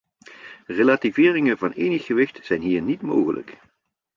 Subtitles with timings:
[0.67, 3.57] Relativeringen van enig gewicht zijn hier niet mogelijk.